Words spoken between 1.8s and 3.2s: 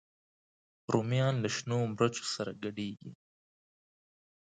مرچو سره ګډېږي